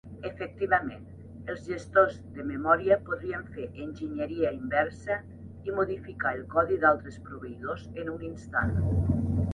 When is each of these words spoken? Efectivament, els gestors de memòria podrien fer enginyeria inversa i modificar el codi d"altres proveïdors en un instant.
Efectivament, 0.27 1.03
els 1.53 1.59
gestors 1.73 2.15
de 2.37 2.45
memòria 2.47 2.97
podrien 3.11 3.45
fer 3.57 3.67
enginyeria 3.85 4.55
inversa 4.61 5.19
i 5.69 5.77
modificar 5.81 6.35
el 6.39 6.45
codi 6.57 6.83
d"altres 6.87 7.21
proveïdors 7.29 7.89
en 8.05 8.15
un 8.19 8.27
instant. 8.35 8.77